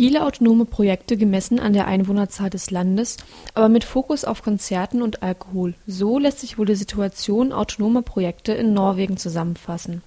[0.00, 3.18] viele autonome Projekte gemessen an der Einwohnerzahl des Landes,
[3.52, 5.74] aber mit Fokus auf Konzerten und Alkohol.
[5.86, 10.00] So lässt sich wohl die Situation autonomer Projekte in Norwegen zusammenfassen.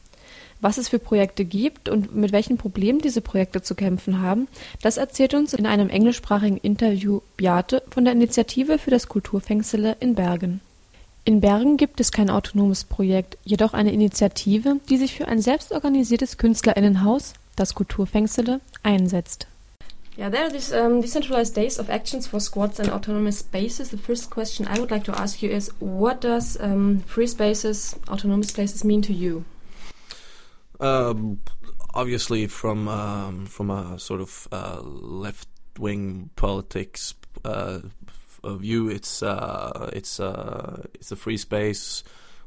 [0.62, 4.48] Was es für Projekte gibt und mit welchen Problemen diese Projekte zu kämpfen haben,
[4.82, 10.16] das erzählt uns in einem englischsprachigen Interview Beate von der Initiative für das Kulturfängsele in
[10.16, 10.62] Bergen.
[11.24, 16.40] In Bergen gibt es kein autonomes Projekt, jedoch eine Initiative, die sich für ein selbstorganisiertes
[16.40, 19.46] Künstlerinnenhaus, das Kulturfängsele, einsetzt.
[20.16, 23.90] Yeah, there are these um, decentralized days of actions for squats and autonomous spaces.
[23.90, 27.96] The first question I would like to ask you is, what does um, free spaces,
[28.08, 29.44] autonomous spaces mean to you?
[30.80, 31.40] Um,
[31.96, 35.48] obviously, from um, from a sort of uh, left
[35.80, 37.80] wing politics uh,
[38.46, 42.04] view, it's uh, it's uh, it's a free space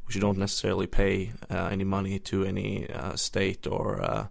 [0.07, 4.29] which you don't necessarily pay uh, any money to any uh, state or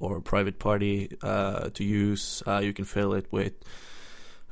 [0.00, 2.42] or a private party to use.
[2.60, 3.54] you can fill it with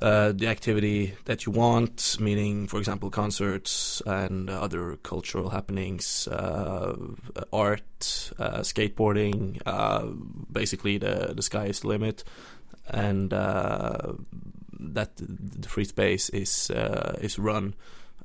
[0.01, 6.95] uh, the activity that you want, meaning, for example, concerts and other cultural happenings, uh,
[7.51, 9.59] art, uh, skateboarding.
[9.65, 10.05] Uh,
[10.53, 12.25] basically, the the sky is the limit,
[12.91, 14.13] and uh,
[14.79, 16.71] that the free space is
[17.23, 17.75] is run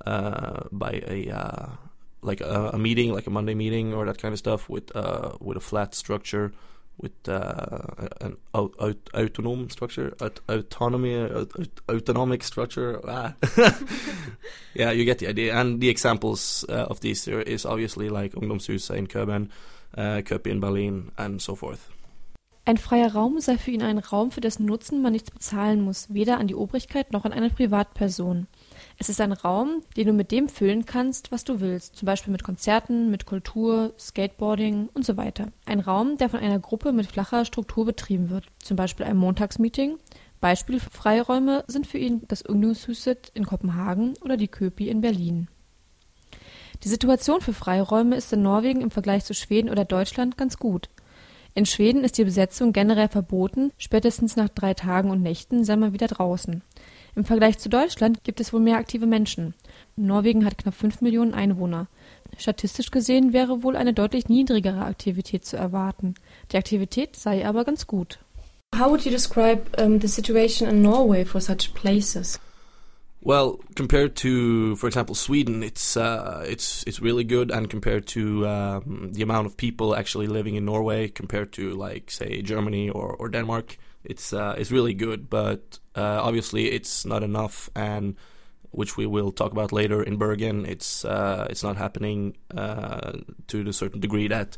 [0.06, 1.78] by a
[2.24, 4.92] like a, a, meeting, like a Monday meeting or that kind of stuff, with
[5.40, 6.52] with a flat structure
[7.02, 7.88] with uh,
[8.22, 10.14] an autonom structure,
[10.48, 11.16] autonomy,
[11.90, 13.02] autonomic structure.
[13.08, 13.34] Ah.
[14.74, 15.56] yeah, you get the idea.
[15.56, 19.50] And the examples uh, of these is obviously like Ungdomshuset in Köben,
[19.98, 21.90] uh, Köpi in Berlin, and so forth.
[22.64, 26.14] Ein freier Raum sei für ihn ein Raum, für dessen Nutzen man nichts bezahlen muss,
[26.14, 28.48] weder an die Obrigkeit noch an eine Privatperson.
[29.02, 32.32] Es ist ein Raum, den du mit dem füllen kannst, was du willst, zum Beispiel
[32.32, 35.48] mit Konzerten, mit Kultur, Skateboarding und so weiter.
[35.66, 39.98] Ein Raum, der von einer Gruppe mit flacher Struktur betrieben wird, zum Beispiel einem Montagsmeeting.
[40.40, 45.48] Beispiele für Freiräume sind für ihn das Ungdomshuset in Kopenhagen oder die Köpi in Berlin.
[46.84, 50.90] Die Situation für Freiräume ist in Norwegen im Vergleich zu Schweden oder Deutschland ganz gut.
[51.56, 55.92] In Schweden ist die Besetzung generell verboten, spätestens nach drei Tagen und Nächten sei man
[55.92, 56.62] wieder draußen.
[57.16, 59.54] Im Vergleich zu Deutschland gibt es wohl mehr aktive Menschen.
[59.96, 61.88] Norwegen hat knapp 5 Millionen Einwohner.
[62.38, 66.16] Statistisch gesehen wäre wohl eine deutlich niedrigere Aktivität zu erwarten.
[66.52, 68.20] Die Aktivität sei aber ganz gut.
[68.74, 72.40] How would you describe um, the situation in Norway for such places?
[73.24, 78.48] Well, compared to, for example, Sweden, it's uh, it's it's really good, and compared to
[78.48, 83.16] um, the amount of people actually living in Norway, compared to like say Germany or,
[83.20, 88.16] or Denmark, it's uh, it's really good, but uh, obviously it's not enough, and
[88.72, 93.14] which we will talk about later in Bergen, it's uh, it's not happening uh,
[93.48, 94.58] to the certain degree that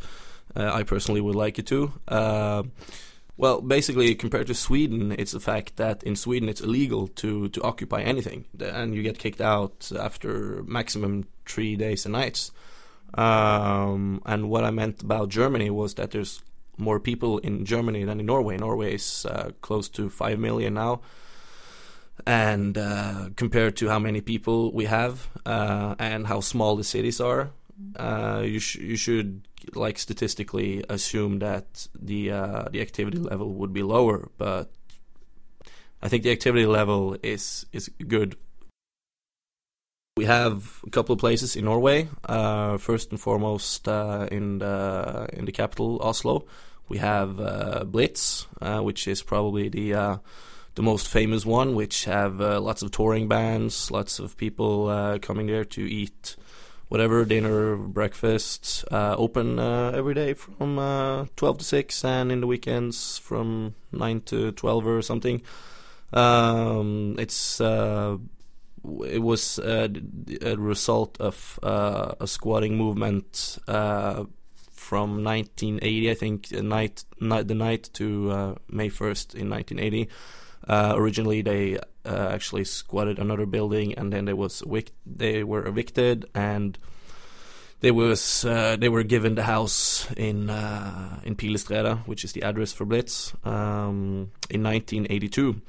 [0.56, 1.94] uh, I personally would like it to.
[2.08, 2.64] Uh,
[3.36, 7.62] well, basically, compared to Sweden, it's the fact that in Sweden it's illegal to, to
[7.64, 12.52] occupy anything, and you get kicked out after maximum three days and nights.
[13.16, 16.42] Um, and what I meant about Germany was that there's
[16.78, 18.58] more people in Germany than in Norway.
[18.58, 21.02] Norway is uh, close to 5 million now.
[22.26, 27.20] And uh, compared to how many people we have uh, and how small the cities
[27.20, 27.52] are,
[27.96, 33.74] uh, you, sh- you should like statistically assume that the uh, the activity level would
[33.74, 34.30] be lower.
[34.38, 34.72] But
[36.02, 38.36] I think the activity level is is good
[40.16, 42.08] we have a couple of places in Norway.
[42.26, 46.46] Uh, first and foremost, uh, in the in the capital Oslo,
[46.88, 50.18] we have uh, Blitz, uh, which is probably the uh,
[50.76, 54.88] the most famous one, which have uh, lots of touring bands, lots of people
[55.22, 56.36] coming there to eat
[56.90, 58.86] whatever dinner, breakfast.
[58.92, 60.78] open every day from
[61.36, 65.42] twelve to six, and in the weekends from nine to twelve or something.
[66.14, 67.60] Um, it's
[69.06, 69.88] it was uh,
[70.42, 74.26] a result of uh, a squatting movement uh,
[74.72, 80.10] from 1980, I think, night, night the night to uh, May 1st in 1980.
[80.68, 85.66] Uh, originally, they uh, actually squatted another building, and then they was evic- they were
[85.66, 86.78] evicted, and
[87.80, 90.50] they was they were given the house in
[91.24, 95.62] in Pilestredet, which is the address for Blitz, um, in 1982.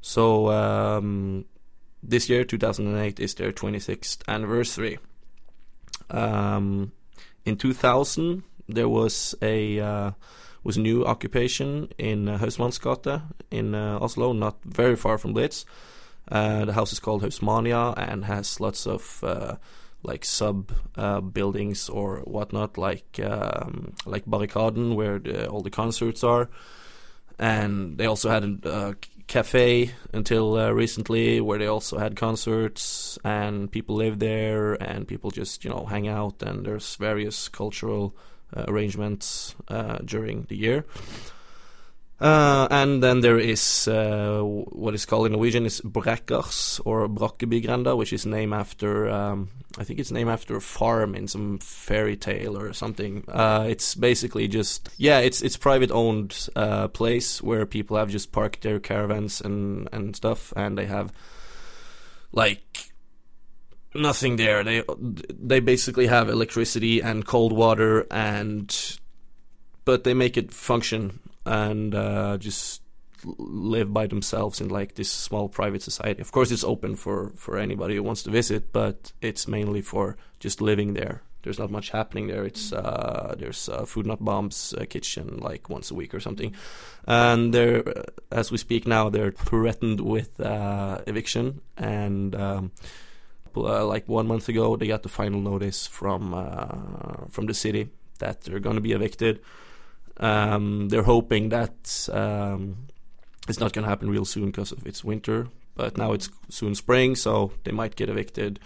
[0.00, 0.50] So.
[0.50, 1.46] Um,
[2.02, 4.98] this year, 2008, is their 26th anniversary.
[6.10, 6.92] Um,
[7.44, 10.10] in 2000, there was a uh,
[10.64, 12.38] was new occupation in uh,
[13.50, 15.64] in uh, Oslo, not very far from Blitz.
[16.30, 19.56] Uh, the house is called Hausmania and has lots of uh,
[20.02, 26.22] like sub uh, buildings or whatnot, like um, like Barrikaden, where the, all the concerts
[26.24, 26.48] are
[27.42, 28.94] and they also had a
[29.26, 35.30] cafe until uh, recently where they also had concerts and people live there and people
[35.30, 38.14] just you know hang out and there's various cultural
[38.56, 40.84] uh, arrangements uh, during the year
[42.22, 47.96] uh, and then there is uh, what is called in Norwegian is Brekkers or Brakkebygrenda,
[47.96, 52.16] which is named after um, I think it's named after a farm in some fairy
[52.16, 53.24] tale or something.
[53.26, 58.30] Uh, it's basically just yeah, it's it's private owned uh, place where people have just
[58.30, 61.12] parked their caravans and and stuff, and they have
[62.30, 62.92] like
[63.96, 64.62] nothing there.
[64.62, 64.84] They
[65.28, 68.98] they basically have electricity and cold water and
[69.84, 72.82] but they make it function and uh, just
[73.24, 76.20] live by themselves in like this small private society.
[76.20, 80.16] Of course, it's open for for anybody who wants to visit, but it's mainly for
[80.40, 81.22] just living there.
[81.42, 82.44] There's not much happening there.
[82.44, 86.54] It's uh, there's uh, food not bombs uh, kitchen like once a week or something,
[87.06, 92.34] and they're uh, as we speak now they're threatened with uh, eviction and.
[92.34, 92.72] Um,
[93.54, 96.32] uh, like one month ago, they got the final notice from
[97.30, 99.40] from the city that they're going to be evicted.
[100.18, 102.88] Um, they're hoping that um,
[103.48, 106.74] it's not going to happen real soon because of it's winter, but now it's soon
[106.74, 108.60] spring, so they might get evicted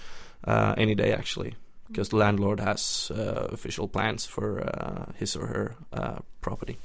[0.44, 1.54] uh, any day actually,
[1.88, 6.78] because the landlord has uh, official plans for uh, his or her uh, property.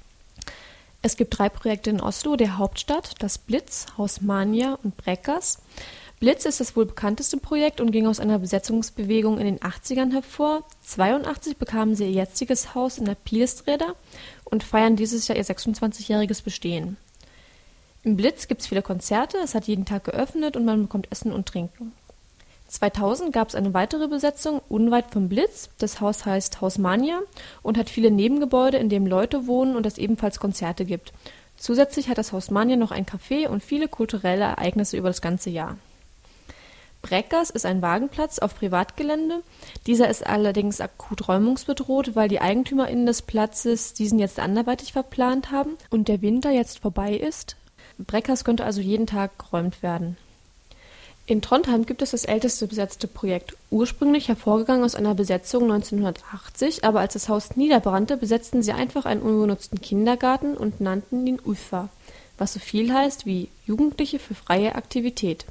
[1.03, 5.57] Es gibt drei Projekte in Oslo, der Hauptstadt, das Blitz, Haus Mania und Breckers.
[6.19, 10.63] Blitz ist das wohl bekannteste Projekt und ging aus einer Besetzungsbewegung in den 80ern hervor.
[10.83, 13.95] 82 bekamen sie ihr jetziges Haus in der Pilesträder
[14.51, 16.97] und feiern dieses Jahr ihr 26-jähriges Bestehen.
[18.03, 21.31] Im Blitz gibt es viele Konzerte, es hat jeden Tag geöffnet und man bekommt Essen
[21.31, 21.93] und Trinken.
[22.67, 25.69] 2000 gab es eine weitere Besetzung unweit vom Blitz.
[25.77, 27.19] Das Haus heißt Haus Mania
[27.63, 31.11] und hat viele Nebengebäude, in denen Leute wohnen und es ebenfalls Konzerte gibt.
[31.57, 35.49] Zusätzlich hat das Haus Mania noch ein Café und viele kulturelle Ereignisse über das ganze
[35.49, 35.77] Jahr.
[37.01, 39.41] Breckers ist ein Wagenplatz auf Privatgelände.
[39.87, 45.77] Dieser ist allerdings akut räumungsbedroht, weil die EigentümerInnen des Platzes diesen jetzt anderweitig verplant haben
[45.89, 47.55] und der Winter jetzt vorbei ist.
[47.97, 50.17] Breckers könnte also jeden Tag geräumt werden.
[51.27, 56.99] In Trondheim gibt es das älteste besetzte Projekt, ursprünglich hervorgegangen aus einer Besetzung 1980, aber
[56.99, 61.89] als das Haus niederbrannte, besetzten sie einfach einen unbenutzten Kindergarten und nannten ihn UFA,
[62.37, 65.45] was so viel heißt wie Jugendliche für freie Aktivität.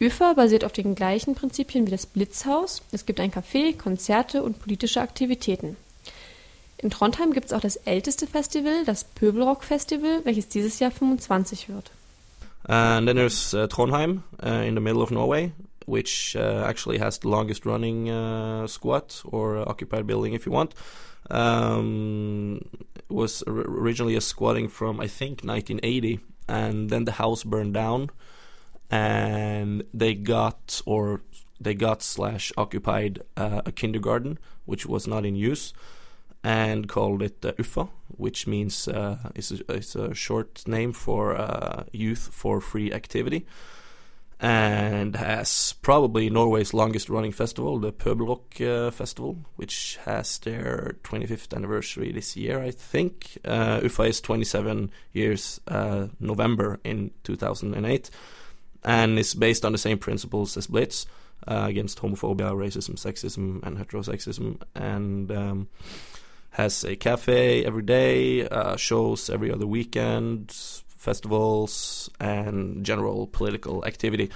[0.00, 2.82] ÜFA basiert auf den gleichen Prinzipien wie das Blitzhaus.
[2.92, 5.76] Es gibt ein Café, Konzerte und politische Aktivitäten.
[6.76, 11.68] In Trondheim gibt es auch das älteste Festival, das Pöbelrock Festival, welches dieses Jahr 25
[11.68, 11.90] wird.
[12.68, 15.52] And then there's uh, Trondheim uh, in the middle of Norway,
[15.86, 20.74] which uh, actually has the longest running uh, squat or occupied building, if you want.
[21.30, 22.60] Um,
[23.08, 28.10] was originally a squatting from I think 1980, and then the house burned down.
[28.90, 31.20] And they got or
[31.60, 35.72] they got slash occupied uh, a kindergarten which was not in use
[36.44, 41.36] and called it uh, UFFA, which means uh, it's, a, it's a short name for
[41.36, 43.44] uh, Youth for Free Activity,
[44.38, 51.54] and has probably Norway's longest running festival, the Pøbelrock uh, Festival, which has their 25th
[51.56, 53.38] anniversary this year, I think.
[53.44, 58.10] Uh, UFFA is 27 years, uh, November in 2008
[58.84, 61.06] and is based on the same principles as Blitz
[61.46, 65.68] uh, against homophobia, racism, sexism, and heterosexism, and um,
[66.50, 70.52] has a cafe every day, uh, shows every other weekend,
[70.96, 74.30] festivals, and general political activity.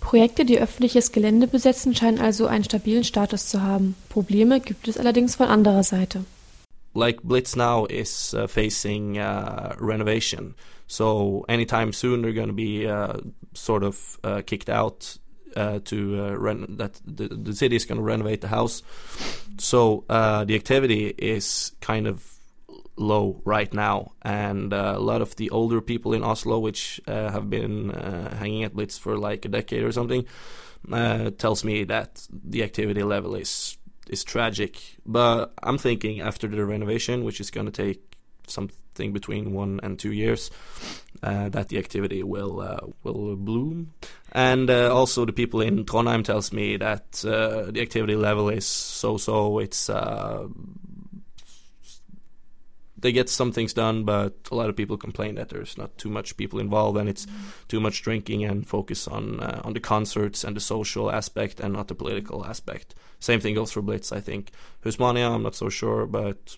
[0.00, 3.96] Projekte, die öffentliches Gelände besetzen, scheinen also einen stabilen Status zu haben.
[4.08, 6.24] Probleme gibt es allerdings von anderer Seite.
[6.94, 10.54] Like Blitz now is uh, facing uh, renovation.
[10.86, 13.18] So anytime soon they're going to be uh,
[13.54, 15.18] sort of uh, kicked out
[15.56, 18.82] uh, to uh, rent that the, the city is going to renovate the house.
[19.58, 22.34] So the activity is kind of
[22.96, 27.90] low right now, and a lot of the older people in Oslo, which have been
[27.90, 30.26] hanging at Blitz for like a decade or something,
[31.38, 34.78] tells me that the activity level is is tragic.
[35.06, 38.00] But I'm thinking after the renovation, which is going to take
[38.46, 40.50] something between one and two years,
[41.22, 43.92] uh, that the activity will uh, will bloom.
[44.32, 48.66] And uh, also, the people in Trondheim tells me that uh, the activity level is
[48.66, 49.58] so-so.
[49.58, 50.48] It's uh,
[53.00, 56.10] they get some things done, but a lot of people complain that there's not too
[56.10, 57.26] much people involved and it's
[57.68, 61.72] too much drinking and focus on uh, on the concerts and the social aspect and
[61.72, 62.94] not the political aspect.
[63.20, 64.50] Same thing goes for Blitz, I think.
[64.84, 66.56] Husmania, I'm not so sure, but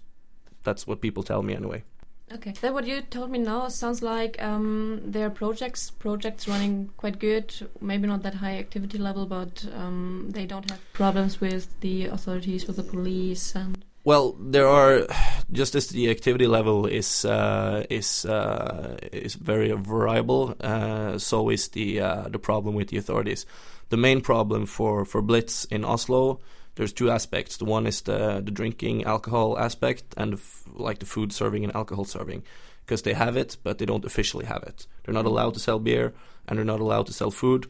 [0.62, 1.84] that's what people tell me anyway.
[2.32, 2.54] Okay.
[2.60, 7.18] Then what you told me now sounds like um, there are projects projects running quite
[7.18, 7.52] good.
[7.80, 12.66] Maybe not that high activity level, but um, they don't have problems with the authorities,
[12.66, 13.84] with the police, and.
[14.04, 15.06] Well, there are
[15.52, 20.54] just as the activity level is uh, is uh, is very variable.
[20.60, 23.46] Uh, so is the uh, the problem with the authorities.
[23.88, 26.40] The main problem for for Blitz in Oslo
[26.80, 27.56] there's two aspects.
[27.56, 30.40] The one is the the drinking alcohol aspect and the
[30.72, 32.42] like the food serving and alcohol serving,
[32.84, 34.86] because they have it, but they don't officially have it.
[35.04, 36.14] They're not allowed to sell beer
[36.46, 37.66] and they're not allowed to sell food,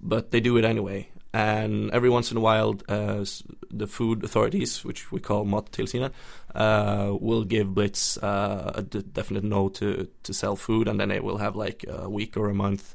[0.00, 1.08] but they do it anyway.
[1.34, 3.24] And every once in a while, uh,
[3.70, 6.12] the food authorities, which we call Mattilsynet,
[6.54, 11.08] uh, will give Blitz uh, a d- definite no to, to sell food, and then
[11.08, 12.94] they will have like a week or a month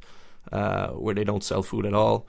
[0.52, 2.28] uh, where they don't sell food at all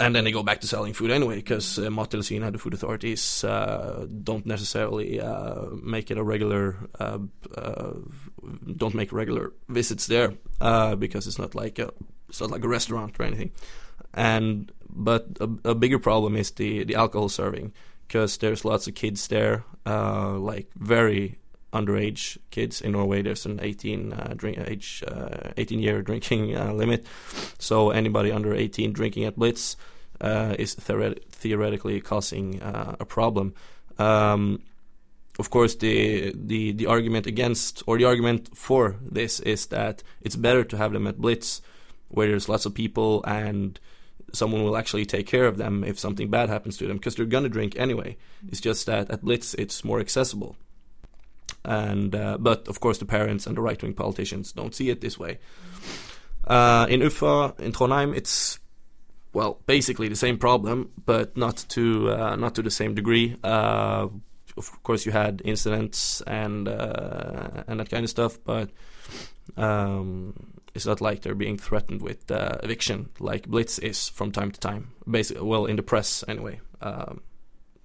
[0.00, 4.06] and then they go back to selling food anyway because uh, the food authorities, uh,
[4.22, 7.18] don't necessarily uh, make it a regular, uh,
[8.76, 10.34] don't make regular visits there
[10.96, 11.92] because it's not like a,
[12.28, 13.52] it's not like a restaurant or anything.
[14.14, 17.72] And but a, a bigger problem is the the alcohol serving
[18.06, 21.38] because there's lots of kids there, uh, like very
[21.72, 23.22] underage kids in Norway.
[23.22, 27.06] There's an 18 uh, drink age, uh, 18 year drinking uh, limit.
[27.58, 29.76] So anybody under 18 drinking at Blitz
[30.20, 33.54] uh, is theoret- theoretically causing uh, a problem.
[33.98, 34.62] Um,
[35.38, 40.36] of course, the, the the argument against or the argument for this is that it's
[40.36, 41.62] better to have them at Blitz,
[42.08, 43.78] where there's lots of people and
[44.32, 47.26] someone will actually take care of them if something bad happens to them because they're
[47.26, 48.16] gonna drink anyway.
[48.48, 50.56] It's just that at Blitz it's more accessible
[51.64, 55.00] and uh, but of course the parents and the right wing politicians don't see it
[55.00, 55.38] this way.
[56.46, 58.58] Uh, in UFFA, in Trondheim, it's
[59.32, 63.36] well basically the same problem, but not to uh, not to the same degree.
[63.44, 64.08] Uh,
[64.56, 68.70] of course, you had incidents and uh, and that kind of stuff, but
[69.56, 70.34] um,
[70.74, 74.60] it's not like they're being threatened with uh, eviction like Blitz is from time to
[74.60, 74.92] time.
[75.08, 76.60] Basically, well, in the press anyway.
[76.80, 77.22] Um,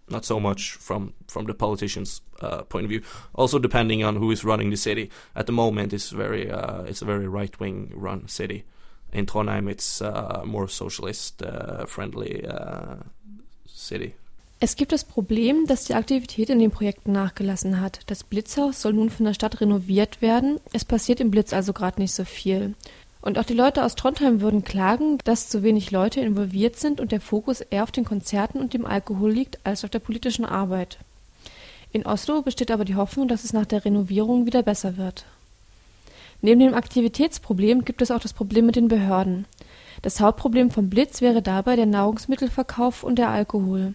[0.09, 3.01] not so much from from the politicians' uh, point of view.
[3.33, 5.09] Also, depending on who is running the city.
[5.35, 8.65] At the moment, it's very uh, it's a very right wing run city.
[9.11, 12.97] In Trondheim, it's uh, more socialist uh, friendly uh,
[13.65, 14.15] city.
[14.65, 17.99] Es gibt das Problem, dass die Aktivität in den Projekten nachgelassen hat.
[18.07, 20.59] Das Blitzhaus soll nun von der Stadt renoviert werden.
[20.73, 22.73] Es passiert im Blitz also gerade nicht so viel.
[23.21, 27.11] Und auch die Leute aus Trondheim würden klagen, dass zu wenig Leute involviert sind und
[27.11, 30.97] der Fokus eher auf den Konzerten und dem Alkohol liegt als auf der politischen Arbeit.
[31.91, 35.25] In Oslo besteht aber die Hoffnung, dass es nach der Renovierung wieder besser wird.
[36.41, 39.45] Neben dem Aktivitätsproblem gibt es auch das Problem mit den Behörden.
[40.01, 43.93] Das Hauptproblem vom Blitz wäre dabei der Nahrungsmittelverkauf und der Alkohol.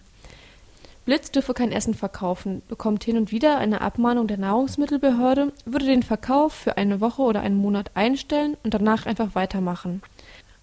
[1.11, 6.03] Blitz dürfe kein Essen verkaufen, bekommt hin und wieder eine Abmahnung der Nahrungsmittelbehörde, würde den
[6.03, 10.01] Verkauf für eine Woche oder einen Monat einstellen und danach einfach weitermachen.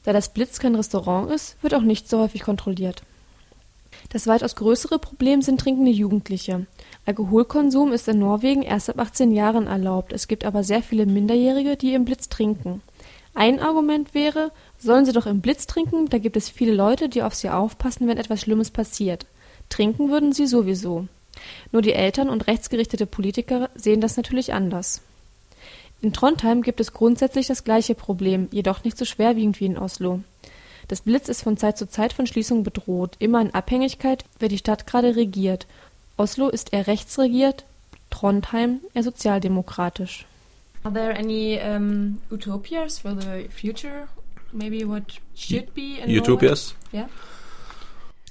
[0.05, 3.03] Da das Blitz kein Restaurant ist, wird auch nicht so häufig kontrolliert.
[4.09, 6.67] Das weitaus größere Problem sind trinkende Jugendliche.
[7.05, 11.77] Alkoholkonsum ist in Norwegen erst ab 18 Jahren erlaubt, es gibt aber sehr viele Minderjährige,
[11.77, 12.81] die im Blitz trinken.
[13.35, 17.23] Ein Argument wäre, sollen sie doch im Blitz trinken, da gibt es viele Leute, die
[17.23, 19.27] auf sie aufpassen, wenn etwas Schlimmes passiert.
[19.69, 21.07] Trinken würden sie sowieso.
[21.73, 25.03] Nur die Eltern und rechtsgerichtete Politiker sehen das natürlich anders.
[26.01, 30.21] In Trondheim gibt es grundsätzlich das gleiche Problem, jedoch nicht so schwerwiegend wie in Oslo.
[30.87, 34.59] Das Blitz ist von Zeit zu Zeit von Schließung bedroht, immer in Abhängigkeit, wer die
[34.59, 35.67] Stadt gerade regiert.
[36.17, 37.65] Oslo ist eher rechtsregiert,
[38.11, 40.25] Trondheim eher sozialdemokratisch.
[40.85, 44.09] Are there any um, utopias for the future?
[44.53, 45.03] Maybe what
[45.35, 46.75] should be in Utopias?
[46.93, 47.07] Norway?
[47.07, 47.09] Yeah.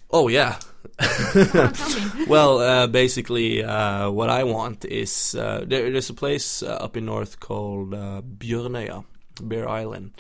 [0.10, 0.60] Oh yeah.
[1.00, 2.26] Come on, tell me.
[2.28, 6.96] well, uh, basically, uh, what I want is uh, there, there's a place uh, up
[6.96, 10.12] in north called uh, Bear Island,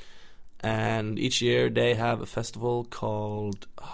[0.60, 3.68] and each year they have a festival called.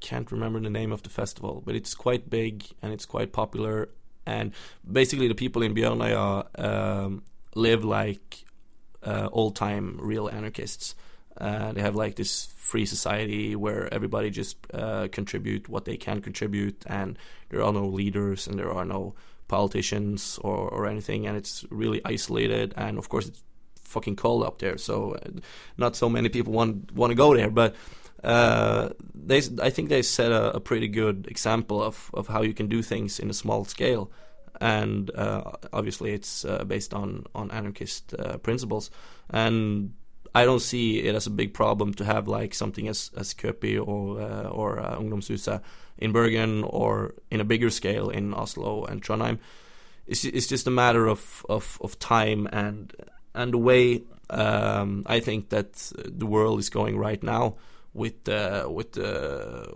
[0.00, 3.88] can't remember the name of the festival, but it's quite big and it's quite popular.
[4.26, 4.52] And
[4.90, 7.22] basically, the people in Bjørnøya um,
[7.54, 8.44] live like
[9.02, 10.94] uh, old-time real anarchists.
[11.40, 16.20] Uh, they have like this free society where everybody just uh, contribute what they can
[16.20, 17.18] contribute, and
[17.48, 19.14] there are no leaders and there are no
[19.46, 22.74] politicians or, or anything, and it's really isolated.
[22.76, 23.42] And of course, it's
[23.82, 25.40] fucking cold up there, so uh,
[25.76, 27.50] not so many people want want to go there.
[27.50, 27.76] But
[28.24, 32.52] uh, they, I think they set a, a pretty good example of of how you
[32.52, 34.10] can do things in a small scale.
[34.60, 38.90] And uh, obviously, it's uh, based on on anarchist principles,
[39.30, 39.94] and
[40.34, 43.78] I don't see it as a big problem to have like something as as Köpi
[43.78, 45.60] or uh, or uh, Ungdomshuset
[45.98, 49.38] in Bergen or in a bigger scale in Oslo and Trondheim.
[50.06, 52.94] it's it's just a matter of of, of time and
[53.34, 57.56] and the way um, I think that the world is going right now
[57.94, 59.72] with uh, with the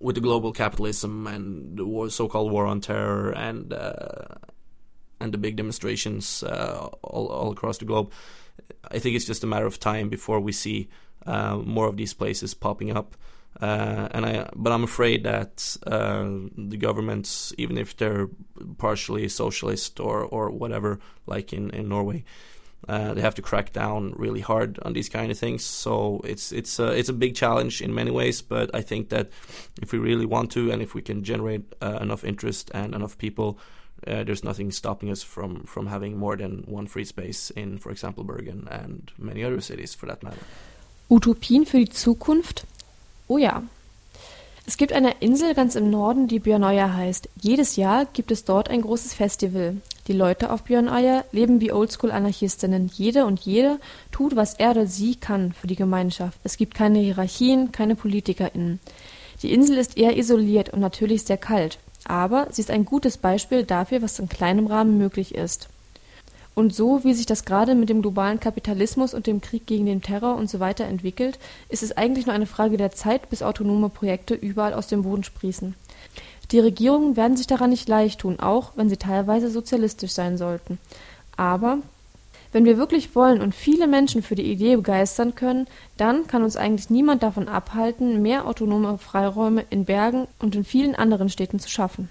[0.00, 4.36] with the global capitalism and the war, so-called war on terror and uh,
[5.20, 8.10] and the big demonstrations uh, all, all across the globe.
[8.90, 10.88] I think it's just a matter of time before we see
[11.26, 13.16] uh, more of these places popping up.
[13.60, 18.28] Uh, and I, but I'm afraid that uh, the governments, even if they're
[18.76, 22.24] partially socialist or or whatever, like in in Norway,
[22.88, 25.64] uh, they have to crack down really hard on these kind of things.
[25.64, 28.42] So it's it's a, it's a big challenge in many ways.
[28.42, 29.28] But I think that
[29.82, 33.18] if we really want to, and if we can generate uh, enough interest and enough
[33.18, 33.58] people,
[34.06, 37.90] uh, there's nothing stopping us from from having more than one free space in, for
[37.90, 40.40] example, Bergen and many other cities for that matter.
[41.08, 42.66] Utopien für die Zukunft?
[43.28, 43.62] Oh ja.
[44.66, 47.30] Es gibt eine Insel ganz im Norden, die Björnøya heißt.
[47.40, 49.78] Jedes Jahr gibt es dort ein großes Festival.
[50.08, 52.90] Die Leute auf Björnøya leben wie Oldschool-Anarchistinnen.
[52.92, 53.80] Jede und jede
[54.12, 56.38] tut, was er oder sie kann für die Gemeinschaft.
[56.44, 58.78] Es gibt keine Hierarchien, keine PolitikerInnen.
[59.42, 61.78] Die Insel ist eher isoliert und natürlich sehr kalt.
[62.04, 65.68] Aber sie ist ein gutes Beispiel dafür, was in kleinem Rahmen möglich ist.
[66.54, 70.02] Und so, wie sich das gerade mit dem globalen Kapitalismus und dem Krieg gegen den
[70.02, 71.38] Terror und so weiter entwickelt,
[71.68, 75.22] ist es eigentlich nur eine Frage der Zeit, bis autonome Projekte überall aus dem Boden
[75.22, 75.76] sprießen.
[76.50, 80.78] Die Regierungen werden sich daran nicht leicht tun, auch wenn sie teilweise sozialistisch sein sollten.
[81.36, 81.78] Aber
[82.52, 86.56] wenn wir wirklich wollen und viele Menschen für die Idee begeistern können, dann kann uns
[86.56, 91.68] eigentlich niemand davon abhalten, mehr autonome Freiräume in Bergen und in vielen anderen Städten zu
[91.68, 92.10] schaffen.